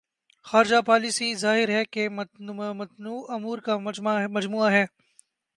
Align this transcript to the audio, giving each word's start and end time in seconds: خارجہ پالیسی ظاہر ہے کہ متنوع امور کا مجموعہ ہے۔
خارجہ 0.45 0.79
پالیسی 0.85 1.33
ظاہر 1.35 1.69
ہے 1.69 1.83
کہ 1.85 2.07
متنوع 2.09 3.19
امور 3.29 3.57
کا 3.57 3.77
مجموعہ 3.77 4.71
ہے۔ 4.71 4.85